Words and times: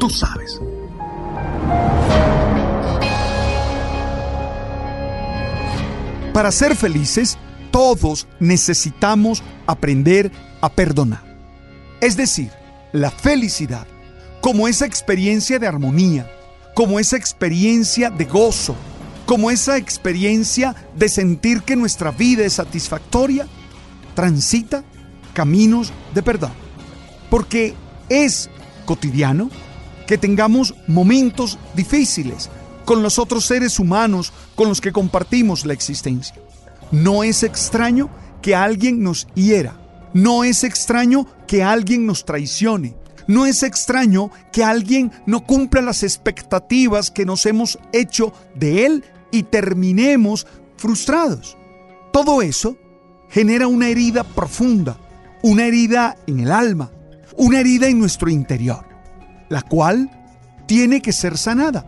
Tú 0.00 0.08
sabes. 0.08 0.58
Para 6.32 6.50
ser 6.50 6.74
felices, 6.74 7.36
todos 7.70 8.26
necesitamos 8.38 9.42
aprender 9.66 10.32
a 10.62 10.70
perdonar. 10.70 11.22
Es 12.00 12.16
decir, 12.16 12.50
la 12.92 13.10
felicidad 13.10 13.86
como 14.40 14.68
esa 14.68 14.86
experiencia 14.86 15.58
de 15.58 15.66
armonía, 15.66 16.30
como 16.74 16.98
esa 16.98 17.18
experiencia 17.18 18.08
de 18.08 18.24
gozo, 18.24 18.74
como 19.26 19.50
esa 19.50 19.76
experiencia 19.76 20.74
de 20.96 21.10
sentir 21.10 21.62
que 21.62 21.76
nuestra 21.76 22.10
vida 22.10 22.46
es 22.46 22.54
satisfactoria, 22.54 23.46
transita 24.14 24.82
caminos 25.34 25.92
de 26.14 26.22
perdón. 26.22 26.52
Porque 27.28 27.74
es 28.08 28.48
cotidiano 28.86 29.50
que 30.10 30.18
tengamos 30.18 30.74
momentos 30.88 31.56
difíciles 31.76 32.50
con 32.84 33.00
los 33.00 33.20
otros 33.20 33.46
seres 33.46 33.78
humanos 33.78 34.32
con 34.56 34.68
los 34.68 34.80
que 34.80 34.90
compartimos 34.90 35.64
la 35.64 35.72
existencia. 35.72 36.34
No 36.90 37.22
es 37.22 37.44
extraño 37.44 38.10
que 38.42 38.56
alguien 38.56 39.04
nos 39.04 39.28
hiera. 39.36 39.80
No 40.12 40.42
es 40.42 40.64
extraño 40.64 41.28
que 41.46 41.62
alguien 41.62 42.06
nos 42.06 42.24
traicione. 42.24 42.96
No 43.28 43.46
es 43.46 43.62
extraño 43.62 44.32
que 44.50 44.64
alguien 44.64 45.12
no 45.26 45.46
cumpla 45.46 45.80
las 45.80 46.02
expectativas 46.02 47.12
que 47.12 47.24
nos 47.24 47.46
hemos 47.46 47.78
hecho 47.92 48.32
de 48.56 48.86
él 48.86 49.04
y 49.30 49.44
terminemos 49.44 50.48
frustrados. 50.76 51.56
Todo 52.12 52.42
eso 52.42 52.76
genera 53.28 53.68
una 53.68 53.86
herida 53.86 54.24
profunda, 54.24 54.98
una 55.44 55.66
herida 55.66 56.16
en 56.26 56.40
el 56.40 56.50
alma, 56.50 56.90
una 57.36 57.60
herida 57.60 57.86
en 57.86 58.00
nuestro 58.00 58.28
interior, 58.28 58.89
la 59.50 59.60
cual 59.60 60.10
tiene 60.64 61.02
que 61.02 61.12
ser 61.12 61.36
sanada. 61.36 61.84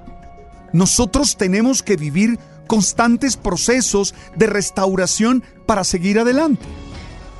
Nosotros 0.74 1.38
tenemos 1.38 1.82
que 1.82 1.96
vivir 1.96 2.38
constantes 2.66 3.38
procesos 3.38 4.14
de 4.36 4.46
restauración 4.46 5.42
para 5.64 5.84
seguir 5.84 6.18
adelante. 6.18 6.66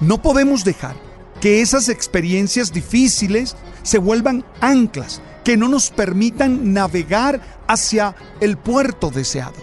No 0.01 0.23
podemos 0.23 0.65
dejar 0.65 0.97
que 1.41 1.61
esas 1.61 1.89
experiencias 1.89 2.73
difíciles 2.73 3.57
se 3.83 3.99
vuelvan 3.99 4.45
anclas 4.61 5.21
que 5.45 5.57
no 5.57 5.69
nos 5.69 5.91
permitan 5.91 6.73
navegar 6.73 7.41
hacia 7.67 8.15
el 8.41 8.57
puerto 8.57 9.11
deseado. 9.11 9.57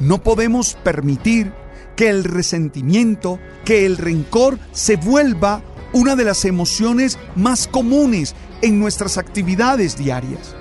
No 0.00 0.22
podemos 0.22 0.74
permitir 0.82 1.52
que 1.94 2.08
el 2.08 2.24
resentimiento, 2.24 3.38
que 3.64 3.86
el 3.86 3.98
rencor 3.98 4.58
se 4.72 4.96
vuelva 4.96 5.62
una 5.92 6.16
de 6.16 6.24
las 6.24 6.44
emociones 6.44 7.18
más 7.36 7.68
comunes 7.68 8.34
en 8.62 8.78
nuestras 8.78 9.18
actividades 9.18 9.96
diarias. 9.96 10.54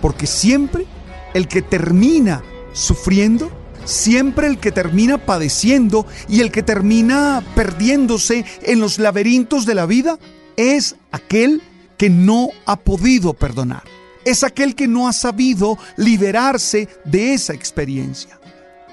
Porque 0.00 0.26
siempre 0.26 0.86
el 1.34 1.46
que 1.48 1.62
termina 1.62 2.42
sufriendo, 2.72 3.50
siempre 3.84 4.46
el 4.46 4.58
que 4.58 4.72
termina 4.72 5.18
padeciendo 5.18 6.06
y 6.28 6.40
el 6.40 6.50
que 6.50 6.62
termina 6.62 7.42
perdiéndose 7.54 8.44
en 8.62 8.80
los 8.80 8.98
laberintos 8.98 9.66
de 9.66 9.74
la 9.74 9.86
vida 9.86 10.18
es 10.56 10.96
aquel 11.10 11.62
que 11.96 12.10
no 12.10 12.48
ha 12.66 12.76
podido 12.76 13.34
perdonar. 13.34 13.84
Es 14.24 14.44
aquel 14.44 14.74
que 14.74 14.88
no 14.88 15.08
ha 15.08 15.12
sabido 15.12 15.78
liberarse 15.96 16.88
de 17.04 17.34
esa 17.34 17.54
experiencia. 17.54 18.38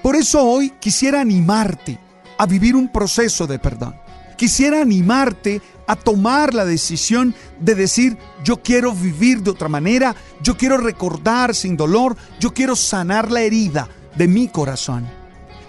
Por 0.02 0.16
eso 0.16 0.44
hoy 0.44 0.70
quisiera 0.80 1.20
animarte 1.20 1.98
a 2.38 2.46
vivir 2.46 2.74
un 2.74 2.90
proceso 2.90 3.46
de 3.46 3.58
perdón. 3.58 3.94
Quisiera 4.36 4.80
animarte 4.80 5.60
a 5.90 5.96
tomar 5.96 6.54
la 6.54 6.64
decisión 6.64 7.34
de 7.58 7.74
decir, 7.74 8.16
yo 8.44 8.62
quiero 8.62 8.94
vivir 8.94 9.42
de 9.42 9.50
otra 9.50 9.68
manera, 9.68 10.14
yo 10.40 10.56
quiero 10.56 10.76
recordar 10.76 11.52
sin 11.52 11.76
dolor, 11.76 12.16
yo 12.38 12.54
quiero 12.54 12.76
sanar 12.76 13.32
la 13.32 13.40
herida 13.40 13.88
de 14.14 14.28
mi 14.28 14.46
corazón. 14.46 15.04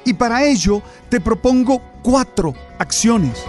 Y 0.05 0.13
para 0.13 0.43
ello 0.45 0.83
te 1.09 1.19
propongo 1.19 1.81
cuatro 2.03 2.53
acciones. 2.77 3.39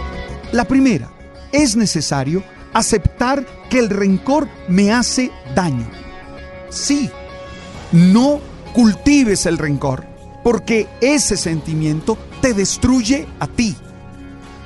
La 0.51 0.65
primera, 0.65 1.11
es 1.51 1.75
necesario 1.75 2.43
aceptar 2.73 3.45
que 3.69 3.77
el 3.77 3.91
rencor 3.91 4.49
me 4.67 4.91
hace 4.91 5.29
daño. 5.53 5.87
Sí, 6.69 7.07
no 7.91 8.39
cultives 8.73 9.45
el 9.45 9.59
rencor, 9.59 10.07
porque 10.43 10.87
ese 11.01 11.37
sentimiento 11.37 12.17
te 12.41 12.55
destruye 12.55 13.27
a 13.39 13.45
ti. 13.45 13.75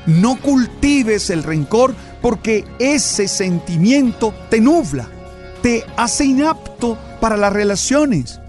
No 0.08 0.40
cultives 0.40 1.30
el 1.30 1.44
rencor 1.44 1.94
porque 2.22 2.66
ese 2.80 3.28
sentimiento 3.28 4.34
te 4.50 4.62
nubla, 4.62 5.08
te 5.62 5.86
hace 5.98 6.26
inapto 6.26 6.98
para 7.20 7.36
las 7.36 7.52
relaciones, 7.52 8.40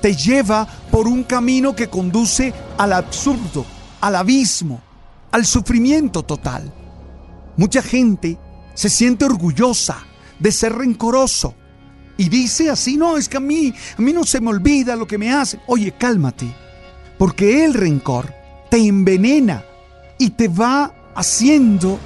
te 0.00 0.16
lleva 0.16 0.66
por 0.90 1.06
un 1.06 1.22
camino 1.22 1.76
que 1.76 1.88
conduce 1.88 2.54
al 2.78 2.94
absurdo, 2.94 3.66
al 4.00 4.16
abismo, 4.16 4.80
al 5.32 5.44
sufrimiento 5.44 6.22
total. 6.22 6.72
Mucha 7.56 7.82
gente 7.82 8.38
se 8.74 8.88
siente 8.88 9.26
orgullosa 9.26 9.98
de 10.38 10.50
ser 10.50 10.72
rencoroso 10.74 11.54
y 12.16 12.30
dice 12.30 12.70
así, 12.70 12.96
no, 12.96 13.18
es 13.18 13.28
que 13.28 13.36
a 13.36 13.40
mí, 13.40 13.74
a 13.98 14.00
mí 14.00 14.14
no 14.14 14.24
se 14.24 14.40
me 14.40 14.48
olvida 14.48 14.96
lo 14.96 15.06
que 15.06 15.18
me 15.18 15.30
hace. 15.30 15.60
Oye, 15.66 15.92
cálmate, 15.92 16.46
porque 17.18 17.66
el 17.66 17.74
rencor 17.74 18.32
te 18.70 18.78
envenena 18.78 19.62
y 20.18 20.30
te 20.30 20.48
va 20.48 20.94
haciendo 21.14 21.98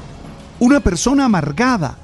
una 0.59 0.81
persona 0.81 1.25
amargada 1.25 1.99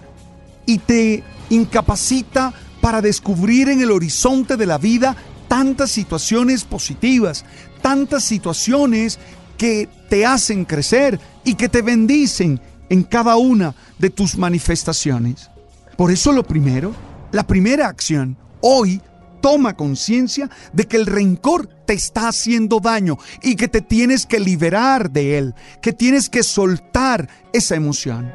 y 0.65 0.79
te 0.79 1.23
incapacita 1.51 2.53
para 2.81 3.01
descubrir 3.01 3.69
en 3.69 3.81
el 3.81 3.91
horizonte 3.91 4.57
de 4.57 4.67
la 4.67 4.79
vida 4.79 5.17
tantas 5.49 5.91
situaciones 5.91 6.65
positivas, 6.65 7.45
tantas 7.83 8.25
situaciones 8.25 9.19
que 9.57 9.89
te 10.09 10.27
hacen 10.27 10.65
crecer 10.65 11.19
y 11.45 11.55
que 11.55 11.69
te 11.69 11.83
bendicen 11.83 12.61
en 12.89 13.03
cada 13.03 13.37
una 13.37 13.75
de 13.99 14.11
tus 14.11 14.37
manifestaciones. 14.37 15.51
Por 15.97 16.11
eso 16.11 16.33
lo 16.33 16.45
primero, 16.45 16.95
la 17.33 17.47
primera 17.47 17.89
acción, 17.89 18.37
hoy 18.61 19.01
toma 19.47 19.77
conciencia 19.77 20.51
de 20.73 20.89
que 20.89 20.97
el 20.97 21.07
rencor 21.07 21.69
te 21.69 21.93
está 21.93 22.27
haciendo 22.27 22.81
daño 22.81 23.17
y 23.45 23.55
que 23.55 23.69
te 23.69 23.81
tienes 23.81 24.27
que 24.27 24.41
liberar 24.41 25.13
de 25.13 25.39
él, 25.39 25.55
que 25.81 25.93
tienes 25.93 26.29
que 26.29 26.43
soltar 26.43 27.29
esa 27.53 27.77
emoción. 27.77 28.33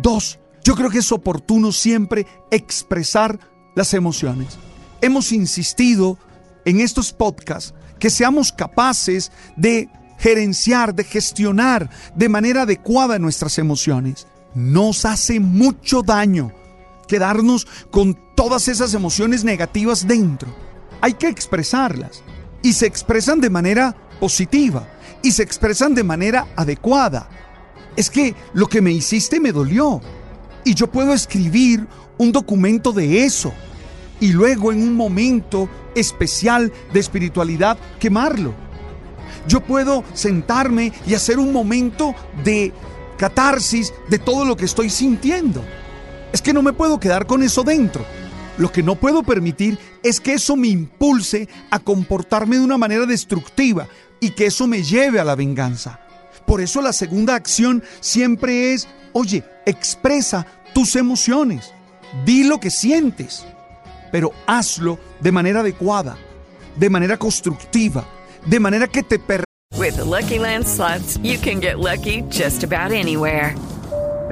Dos, 0.00 0.38
yo 0.62 0.76
creo 0.76 0.90
que 0.90 0.98
es 0.98 1.10
oportuno 1.10 1.72
siempre 1.72 2.24
expresar 2.52 3.40
las 3.74 3.94
emociones. 3.94 4.56
Hemos 5.00 5.32
insistido 5.32 6.20
en 6.64 6.78
estos 6.78 7.12
podcasts 7.12 7.74
que 7.98 8.08
seamos 8.08 8.52
capaces 8.52 9.32
de 9.56 9.88
gerenciar, 10.20 10.94
de 10.94 11.02
gestionar 11.02 11.90
de 12.14 12.28
manera 12.28 12.62
adecuada 12.62 13.18
nuestras 13.18 13.58
emociones. 13.58 14.28
Nos 14.54 15.04
hace 15.04 15.40
mucho 15.40 16.02
daño 16.02 16.52
quedarnos 17.08 17.66
con 17.90 18.23
todas 18.44 18.68
esas 18.68 18.92
emociones 18.92 19.42
negativas 19.42 20.06
dentro. 20.06 20.54
Hay 21.00 21.14
que 21.14 21.28
expresarlas 21.28 22.22
y 22.60 22.74
se 22.74 22.84
expresan 22.84 23.40
de 23.40 23.48
manera 23.48 23.96
positiva 24.20 24.86
y 25.22 25.32
se 25.32 25.42
expresan 25.42 25.94
de 25.94 26.04
manera 26.04 26.48
adecuada. 26.54 27.26
Es 27.96 28.10
que 28.10 28.34
lo 28.52 28.66
que 28.66 28.82
me 28.82 28.92
hiciste 28.92 29.40
me 29.40 29.50
dolió 29.50 30.02
y 30.62 30.74
yo 30.74 30.88
puedo 30.88 31.14
escribir 31.14 31.86
un 32.18 32.32
documento 32.32 32.92
de 32.92 33.24
eso 33.24 33.54
y 34.20 34.32
luego 34.32 34.72
en 34.72 34.82
un 34.82 34.92
momento 34.92 35.70
especial 35.94 36.70
de 36.92 37.00
espiritualidad 37.00 37.78
quemarlo. 37.98 38.52
Yo 39.48 39.62
puedo 39.62 40.04
sentarme 40.12 40.92
y 41.06 41.14
hacer 41.14 41.38
un 41.38 41.50
momento 41.50 42.14
de 42.44 42.74
catarsis 43.16 43.94
de 44.10 44.18
todo 44.18 44.44
lo 44.44 44.54
que 44.54 44.66
estoy 44.66 44.90
sintiendo. 44.90 45.64
Es 46.30 46.42
que 46.42 46.52
no 46.52 46.60
me 46.60 46.74
puedo 46.74 47.00
quedar 47.00 47.26
con 47.26 47.42
eso 47.42 47.62
dentro. 47.62 48.04
Lo 48.56 48.70
que 48.70 48.82
no 48.82 48.94
puedo 48.94 49.22
permitir 49.22 49.78
es 50.02 50.20
que 50.20 50.34
eso 50.34 50.56
me 50.56 50.68
impulse 50.68 51.48
a 51.70 51.78
comportarme 51.80 52.56
de 52.56 52.64
una 52.64 52.78
manera 52.78 53.06
destructiva 53.06 53.88
y 54.20 54.30
que 54.30 54.46
eso 54.46 54.66
me 54.66 54.82
lleve 54.82 55.18
a 55.18 55.24
la 55.24 55.34
venganza. 55.34 56.00
Por 56.46 56.60
eso 56.60 56.80
la 56.80 56.92
segunda 56.92 57.34
acción 57.34 57.82
siempre 58.00 58.72
es, 58.72 58.86
oye, 59.12 59.44
expresa 59.66 60.46
tus 60.72 60.94
emociones, 60.94 61.72
di 62.24 62.44
lo 62.44 62.60
que 62.60 62.70
sientes, 62.70 63.44
pero 64.12 64.32
hazlo 64.46 64.98
de 65.20 65.32
manera 65.32 65.60
adecuada, 65.60 66.16
de 66.76 66.90
manera 66.90 67.16
constructiva, 67.16 68.06
de 68.46 68.60
manera 68.60 68.86
que 68.86 69.02
te 69.02 69.18
With 69.76 69.98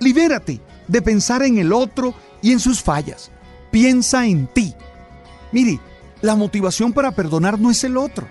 libérate 0.00 0.60
de 0.86 1.02
pensar 1.02 1.42
en 1.42 1.58
el 1.58 1.72
otro 1.72 2.14
y 2.42 2.52
en 2.52 2.60
sus 2.60 2.82
fallas. 2.82 3.30
Piensa 3.70 4.26
en 4.26 4.46
ti. 4.46 4.74
Mire, 5.52 5.80
la 6.22 6.34
motivación 6.34 6.92
para 6.92 7.12
perdonar 7.12 7.58
no 7.58 7.70
es 7.70 7.84
el 7.84 7.96
otro. 7.96 8.26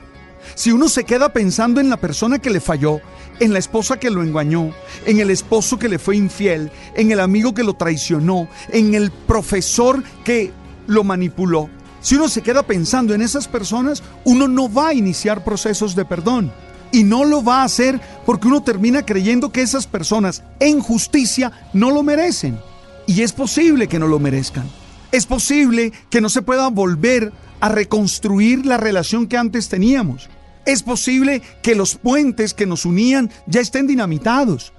Si 0.55 0.71
uno 0.71 0.89
se 0.89 1.03
queda 1.03 1.33
pensando 1.33 1.81
en 1.81 1.89
la 1.89 1.97
persona 1.97 2.39
que 2.39 2.49
le 2.49 2.59
falló, 2.59 3.01
en 3.39 3.53
la 3.53 3.59
esposa 3.59 3.97
que 3.97 4.09
lo 4.09 4.23
engañó, 4.23 4.71
en 5.05 5.19
el 5.19 5.29
esposo 5.29 5.77
que 5.77 5.89
le 5.89 5.99
fue 5.99 6.15
infiel, 6.15 6.71
en 6.95 7.11
el 7.11 7.19
amigo 7.19 7.53
que 7.53 7.63
lo 7.63 7.73
traicionó, 7.73 8.47
en 8.69 8.95
el 8.95 9.11
profesor 9.11 10.03
que 10.23 10.51
lo 10.87 11.03
manipuló. 11.03 11.69
Si 12.01 12.15
uno 12.15 12.29
se 12.29 12.41
queda 12.41 12.63
pensando 12.63 13.13
en 13.13 13.21
esas 13.21 13.47
personas, 13.47 14.03
uno 14.23 14.47
no 14.47 14.71
va 14.71 14.89
a 14.89 14.93
iniciar 14.93 15.43
procesos 15.43 15.95
de 15.95 16.05
perdón. 16.05 16.51
Y 16.97 17.03
no 17.03 17.25
lo 17.25 17.43
va 17.43 17.61
a 17.61 17.65
hacer 17.65 18.01
porque 18.25 18.47
uno 18.47 18.63
termina 18.63 19.05
creyendo 19.05 19.51
que 19.51 19.61
esas 19.61 19.85
personas 19.85 20.41
en 20.59 20.79
justicia 20.79 21.51
no 21.71 21.91
lo 21.91 22.01
merecen. 22.01 22.57
Y 23.05 23.21
es 23.21 23.33
posible 23.33 23.87
que 23.87 23.99
no 23.99 24.07
lo 24.07 24.17
merezcan. 24.17 24.67
Es 25.11 25.27
posible 25.27 25.93
que 26.09 26.21
no 26.21 26.29
se 26.29 26.41
pueda 26.41 26.69
volver 26.69 27.31
a 27.59 27.69
reconstruir 27.69 28.65
la 28.65 28.77
relación 28.77 29.27
que 29.27 29.37
antes 29.37 29.69
teníamos. 29.69 30.27
Es 30.65 30.81
posible 30.81 31.43
que 31.61 31.75
los 31.75 31.93
puentes 31.93 32.55
que 32.55 32.65
nos 32.65 32.83
unían 32.83 33.29
ya 33.45 33.61
estén 33.61 33.85
dinamitados. 33.85 34.73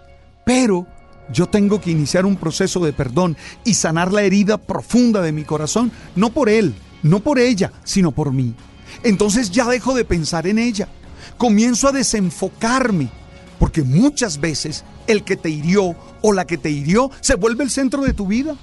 Pero 0.44 0.88
yo 1.32 1.46
tengo 1.46 1.80
que 1.80 1.92
iniciar 1.92 2.26
un 2.26 2.34
proceso 2.34 2.80
de 2.80 2.92
perdón 2.92 3.36
y 3.64 3.74
sanar 3.74 4.12
la 4.12 4.22
herida 4.22 4.58
profunda 4.58 5.22
de 5.22 5.30
mi 5.30 5.44
corazón, 5.44 5.92
no 6.16 6.30
por 6.30 6.48
él, 6.48 6.74
no 7.04 7.20
por 7.20 7.38
ella, 7.38 7.70
sino 7.84 8.10
por 8.10 8.32
mí. 8.32 8.56
Entonces 9.04 9.52
ya 9.52 9.68
dejo 9.68 9.94
de 9.94 10.04
pensar 10.04 10.48
en 10.48 10.58
ella. 10.58 10.88
Comienzo 11.36 11.88
a 11.88 11.92
desenfocarme, 11.92 13.10
porque 13.58 13.82
muchas 13.82 14.40
veces 14.40 14.84
el 15.06 15.24
que 15.24 15.36
te 15.36 15.50
hirió 15.50 15.96
o 16.22 16.32
la 16.32 16.46
que 16.46 16.58
te 16.58 16.70
hirió 16.70 17.10
se 17.20 17.34
vuelve 17.34 17.64
el 17.64 17.70
centro 17.70 18.02
de 18.02 18.14
tu 18.14 18.26
vida. 18.26 18.56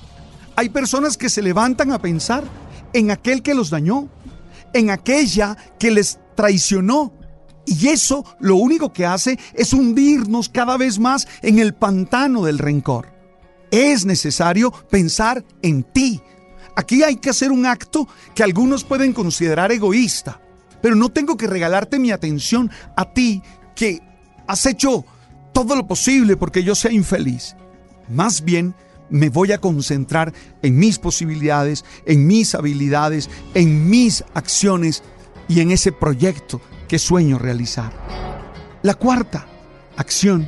Hay 0.55 0.69
personas 0.69 1.17
que 1.17 1.29
se 1.29 1.41
levantan 1.41 1.91
a 1.91 1.99
pensar 1.99 2.43
en 2.93 3.11
aquel 3.11 3.41
que 3.41 3.53
los 3.53 3.69
dañó, 3.69 4.09
en 4.73 4.89
aquella 4.89 5.57
que 5.77 5.91
les 5.91 6.19
traicionó, 6.35 7.13
y 7.65 7.87
eso 7.87 8.23
lo 8.39 8.55
único 8.57 8.93
que 8.93 9.05
hace 9.05 9.39
es 9.53 9.73
hundirnos 9.73 10.49
cada 10.49 10.77
vez 10.77 10.99
más 10.99 11.27
en 11.41 11.59
el 11.59 11.73
pantano 11.73 12.43
del 12.43 12.59
rencor. 12.59 13.11
Es 13.71 14.05
necesario 14.05 14.71
pensar 14.71 15.43
en 15.61 15.83
ti. 15.83 16.21
Aquí 16.75 17.03
hay 17.03 17.15
que 17.17 17.29
hacer 17.29 17.51
un 17.51 17.65
acto 17.65 18.07
que 18.35 18.43
algunos 18.43 18.83
pueden 18.83 19.13
considerar 19.13 19.71
egoísta, 19.71 20.39
pero 20.85 20.95
no 20.95 21.09
tengo 21.09 21.35
que 21.35 21.47
regalarte 21.47 21.97
mi 21.97 22.11
atención 22.11 22.69
a 22.95 23.11
ti 23.11 23.41
que 23.75 24.03
has 24.45 24.67
hecho 24.67 25.03
todo 25.51 25.75
lo 25.75 25.87
posible 25.87 26.37
porque 26.37 26.63
yo 26.63 26.75
sea 26.75 26.91
infeliz. 26.91 27.55
Más 28.07 28.43
bien, 28.43 28.75
me 29.09 29.29
voy 29.29 29.51
a 29.51 29.57
concentrar 29.57 30.31
en 30.61 30.77
mis 30.77 30.99
posibilidades, 30.99 31.83
en 32.05 32.27
mis 32.27 32.53
habilidades, 32.53 33.31
en 33.55 33.89
mis 33.89 34.23
acciones 34.35 35.01
y 35.47 35.61
en 35.61 35.71
ese 35.71 35.91
proyecto 35.91 36.61
que 36.87 36.99
sueño 36.99 37.39
realizar. 37.39 37.91
La 38.83 38.93
cuarta 38.93 39.47
acción 39.97 40.47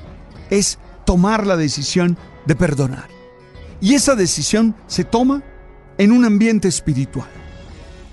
es 0.52 0.78
tomar 1.04 1.48
la 1.48 1.58
decisión 1.58 2.16
de 2.46 2.56
perdonar. 2.56 3.08
Y 3.82 3.96
esa 3.96 4.14
decisión 4.14 4.76
se 4.86 5.04
toma 5.04 5.42
en 5.98 6.12
un 6.12 6.26
ambiente 6.26 6.68
espiritual. 6.68 7.37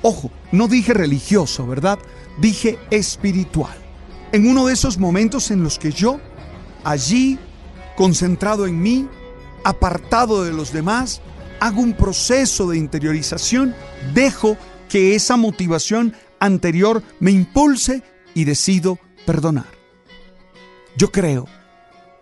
Ojo, 0.06 0.30
no 0.52 0.68
dije 0.68 0.92
religioso, 0.92 1.66
¿verdad? 1.66 1.98
Dije 2.36 2.78
espiritual. 2.90 3.74
En 4.32 4.46
uno 4.46 4.66
de 4.66 4.74
esos 4.74 4.98
momentos 4.98 5.50
en 5.50 5.62
los 5.62 5.78
que 5.78 5.92
yo, 5.92 6.20
allí, 6.84 7.38
concentrado 7.96 8.66
en 8.66 8.82
mí, 8.82 9.08
apartado 9.64 10.44
de 10.44 10.52
los 10.52 10.74
demás, 10.74 11.22
hago 11.58 11.80
un 11.80 11.94
proceso 11.94 12.68
de 12.68 12.76
interiorización, 12.76 13.74
dejo 14.12 14.58
que 14.90 15.14
esa 15.14 15.38
motivación 15.38 16.14
anterior 16.38 17.02
me 17.18 17.30
impulse 17.30 18.02
y 18.34 18.44
decido 18.44 18.98
perdonar. 19.24 19.72
Yo 20.98 21.10
creo 21.12 21.46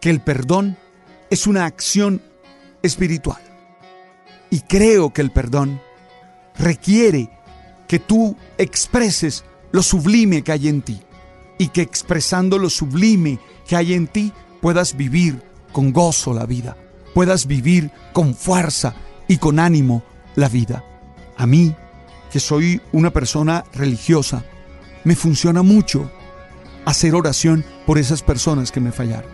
que 0.01 0.11
el 0.11 0.21
perdón 0.21 0.79
es 1.31 1.49
una 1.49 1.67
acción 1.67 2.23
espiritual. 2.85 3.43
Y 4.51 4.61
creo 4.61 5.13
que 5.13 5.21
el 5.21 5.33
perdón 5.33 5.83
requiere 6.55 7.42
que 7.93 7.99
tú 7.99 8.35
expreses 8.57 9.45
lo 9.71 9.83
sublime 9.83 10.41
que 10.41 10.51
hay 10.51 10.69
en 10.69 10.81
ti. 10.81 10.99
Y 11.59 11.69
que 11.69 11.83
expresando 11.83 12.57
lo 12.57 12.71
sublime 12.71 13.39
que 13.69 13.77
hay 13.77 13.93
en 13.93 14.07
ti 14.07 14.33
puedas 14.63 14.97
vivir 14.97 15.43
con 15.73 15.93
gozo 15.93 16.33
la 16.33 16.47
vida. 16.47 16.75
Puedas 17.13 17.47
vivir 17.47 17.91
con 18.15 18.35
fuerza 18.35 18.95
y 19.29 19.37
con 19.37 19.59
ánimo 19.59 20.03
la 20.37 20.49
vida. 20.49 20.83
A 21.37 21.47
mí, 21.47 21.77
que 22.31 22.41
soy 22.41 22.81
una 22.93 23.11
persona 23.11 23.63
religiosa, 23.75 24.43
me 25.05 25.15
funciona 25.15 25.63
mucho 25.63 26.11
hacer 26.87 27.15
oración 27.15 27.63
por 27.85 27.99
esas 27.99 28.23
personas 28.23 28.73
que 28.73 28.81
me 28.81 28.91
fallaron. 28.91 29.31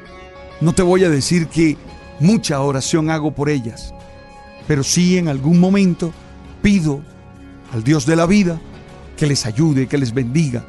No 0.61 0.75
te 0.75 0.83
voy 0.83 1.05
a 1.05 1.11
decir 1.11 1.47
que 1.47 1.77
mucha 2.19 2.61
oración 2.61 3.09
hago 3.09 3.31
por 3.31 3.51
ellas, 3.51 3.95
pero 4.67 4.83
sí 4.83 5.17
en 5.17 5.29
algún 5.29 5.61
momento 5.61 6.13
pido 6.61 7.05
al 7.73 7.85
Dios 7.85 8.07
de 8.07 8.17
la 8.17 8.27
vida 8.27 8.61
que 9.17 9.27
les 9.27 9.47
ayude, 9.47 9.89
que 9.89 9.99
les 9.99 10.15
bendiga, 10.15 10.65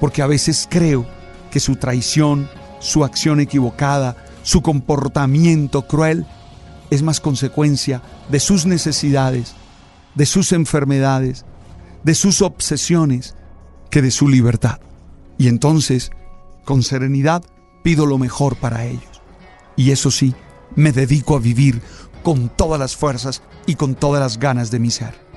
porque 0.00 0.22
a 0.22 0.26
veces 0.26 0.68
creo 0.70 1.06
que 1.50 1.60
su 1.60 1.76
traición, 1.76 2.48
su 2.80 3.04
acción 3.04 3.40
equivocada, 3.40 4.16
su 4.42 4.62
comportamiento 4.62 5.86
cruel 5.86 6.26
es 6.90 7.02
más 7.02 7.20
consecuencia 7.20 8.02
de 8.30 8.40
sus 8.40 8.66
necesidades, 8.66 9.54
de 10.14 10.26
sus 10.26 10.52
enfermedades, 10.52 11.44
de 12.02 12.14
sus 12.14 12.40
obsesiones, 12.42 13.34
que 13.90 14.02
de 14.02 14.10
su 14.10 14.28
libertad. 14.28 14.80
Y 15.38 15.48
entonces, 15.48 16.10
con 16.64 16.82
serenidad, 16.82 17.42
pido 17.82 18.06
lo 18.06 18.18
mejor 18.18 18.56
para 18.56 18.84
ellos. 18.84 19.22
Y 19.76 19.90
eso 19.90 20.10
sí, 20.10 20.34
me 20.76 20.92
dedico 20.92 21.36
a 21.36 21.40
vivir 21.40 21.80
con 22.22 22.48
todas 22.48 22.78
las 22.78 22.96
fuerzas 22.96 23.42
y 23.66 23.74
con 23.74 23.94
todas 23.94 24.20
las 24.20 24.38
ganas 24.38 24.70
de 24.70 24.78
mi 24.78 24.90
ser. 24.90 25.27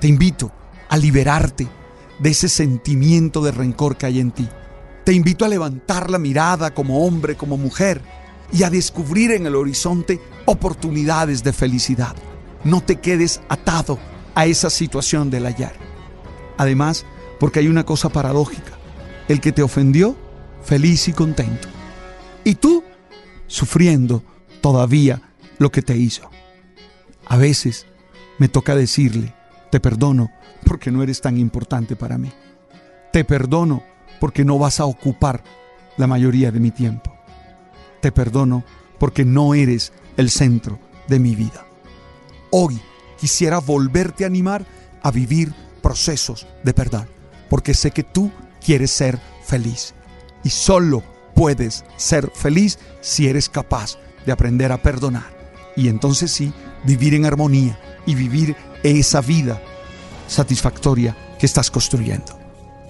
Te 0.00 0.08
invito 0.08 0.50
a 0.88 0.96
liberarte 0.96 1.68
de 2.18 2.30
ese 2.30 2.48
sentimiento 2.48 3.42
de 3.42 3.52
rencor 3.52 3.98
que 3.98 4.06
hay 4.06 4.18
en 4.18 4.30
ti. 4.30 4.48
Te 5.04 5.12
invito 5.12 5.44
a 5.44 5.48
levantar 5.48 6.08
la 6.08 6.18
mirada 6.18 6.72
como 6.72 7.06
hombre, 7.06 7.36
como 7.36 7.58
mujer, 7.58 8.00
y 8.50 8.62
a 8.62 8.70
descubrir 8.70 9.30
en 9.32 9.44
el 9.44 9.56
horizonte 9.56 10.18
oportunidades 10.46 11.44
de 11.44 11.52
felicidad. 11.52 12.16
No 12.64 12.80
te 12.80 12.96
quedes 12.96 13.42
atado 13.50 13.98
a 14.34 14.46
esa 14.46 14.70
situación 14.70 15.28
del 15.28 15.44
ayer. 15.44 15.72
Además, 16.56 17.04
porque 17.38 17.60
hay 17.60 17.68
una 17.68 17.84
cosa 17.84 18.08
paradójica. 18.08 18.72
El 19.28 19.40
que 19.40 19.52
te 19.52 19.62
ofendió, 19.62 20.16
feliz 20.64 21.08
y 21.08 21.12
contento. 21.12 21.68
Y 22.42 22.54
tú, 22.54 22.82
sufriendo 23.46 24.22
todavía 24.62 25.20
lo 25.58 25.70
que 25.70 25.82
te 25.82 25.96
hizo. 25.96 26.30
A 27.26 27.36
veces 27.36 27.86
me 28.38 28.48
toca 28.48 28.74
decirle 28.74 29.34
Te 29.70 29.78
perdono 29.78 30.30
porque 30.66 30.90
no 30.90 31.02
eres 31.02 31.20
tan 31.20 31.38
importante 31.38 31.96
para 31.96 32.18
mí. 32.18 32.32
Te 33.12 33.24
perdono 33.24 33.82
porque 34.18 34.44
no 34.44 34.58
vas 34.58 34.80
a 34.80 34.84
ocupar 34.84 35.42
la 35.96 36.06
mayoría 36.06 36.50
de 36.50 36.60
mi 36.60 36.70
tiempo. 36.70 37.16
Te 38.00 38.10
perdono 38.10 38.64
porque 38.98 39.24
no 39.24 39.54
eres 39.54 39.92
el 40.16 40.30
centro 40.30 40.78
de 41.08 41.18
mi 41.18 41.34
vida. 41.36 41.64
Hoy 42.50 42.80
quisiera 43.18 43.58
volverte 43.60 44.24
a 44.24 44.26
animar 44.26 44.66
a 45.02 45.10
vivir 45.10 45.54
procesos 45.82 46.46
de 46.62 46.74
perdón, 46.74 47.08
porque 47.48 47.74
sé 47.74 47.92
que 47.92 48.02
tú 48.02 48.30
quieres 48.64 48.90
ser 48.90 49.18
feliz. 49.44 49.94
Y 50.42 50.50
solo 50.50 51.02
puedes 51.34 51.84
ser 51.96 52.30
feliz 52.34 52.78
si 53.00 53.28
eres 53.28 53.48
capaz 53.48 53.98
de 54.26 54.32
aprender 54.32 54.72
a 54.72 54.82
perdonar. 54.82 55.38
Y 55.76 55.88
entonces 55.88 56.30
sí, 56.32 56.52
vivir 56.84 57.14
en 57.14 57.24
armonía 57.24 57.78
y 58.06 58.14
vivir 58.14 58.56
esa 58.82 59.20
vida 59.20 59.60
satisfactoria 60.26 61.16
que 61.38 61.46
estás 61.46 61.70
construyendo. 61.70 62.38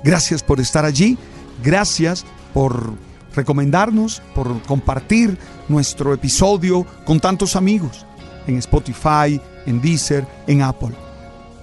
Gracias 0.02 0.42
por 0.42 0.60
estar 0.60 0.84
allí, 0.84 1.18
gracias 1.62 2.24
por 2.52 2.94
recomendarnos, 3.34 4.22
por 4.34 4.60
compartir 4.62 5.38
nuestro 5.68 6.12
episodio 6.12 6.84
con 7.04 7.20
tantos 7.20 7.56
amigos 7.56 8.06
en 8.46 8.56
Spotify, 8.58 9.40
en 9.66 9.80
Deezer, 9.80 10.26
en 10.46 10.62
Apple. 10.62 10.94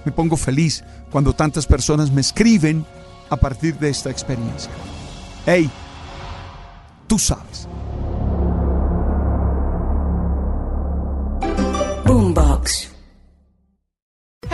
Me 0.04 0.12
pongo 0.12 0.36
feliz 0.36 0.82
cuando 1.10 1.34
tantas 1.34 1.66
personas 1.66 2.10
me 2.10 2.20
escriben 2.20 2.84
a 3.30 3.36
partir 3.36 3.78
de 3.78 3.90
esta 3.90 4.10
experiencia. 4.10 4.70
Hey, 5.44 5.70
tú 7.06 7.18
sabes. 7.18 7.68